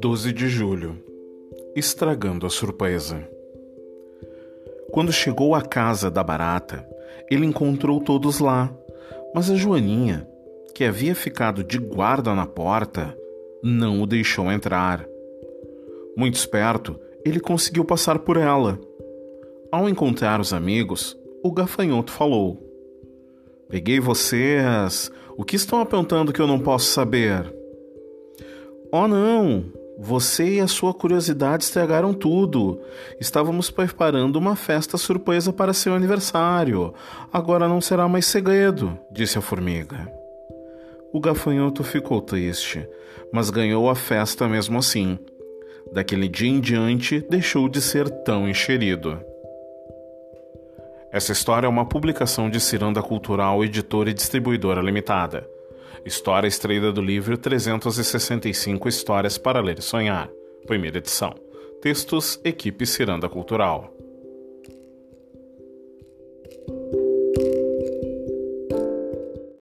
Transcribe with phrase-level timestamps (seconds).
[0.00, 0.96] Doze de julho
[1.76, 3.28] Estragando a surpresa.
[4.90, 6.88] Quando chegou à casa da barata,
[7.30, 8.74] ele encontrou todos lá,
[9.34, 10.28] mas a Joaninha,
[10.74, 13.16] que havia ficado de guarda na porta,
[13.62, 15.06] não o deixou entrar.
[16.16, 18.80] Muito esperto, ele conseguiu passar por ela.
[19.70, 22.67] Ao encontrar os amigos, o gafanhoto falou:
[23.68, 25.10] Peguei vocês.
[25.36, 27.54] O que estão apontando que eu não posso saber?
[28.90, 29.66] Oh, não!
[30.00, 32.80] Você e a sua curiosidade estragaram tudo.
[33.20, 36.94] Estávamos preparando uma festa surpresa para seu aniversário.
[37.32, 40.10] Agora não será mais segredo, disse a formiga.
[41.12, 42.88] O gafanhoto ficou triste,
[43.32, 45.18] mas ganhou a festa mesmo assim.
[45.92, 49.18] Daquele dia em diante, deixou de ser tão encherido.
[51.10, 55.48] Essa história é uma publicação de Ciranda Cultural, editora e distribuidora limitada.
[56.04, 60.28] História extraída do livro 365 Histórias para Ler e Sonhar,
[60.66, 61.34] primeira edição.
[61.80, 63.90] Textos Equipe Ciranda Cultural.